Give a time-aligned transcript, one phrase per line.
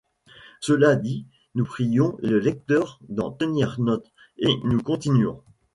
[0.61, 5.43] Cela dit, nous prions le lecteur d'en tenir note, et nous continuons.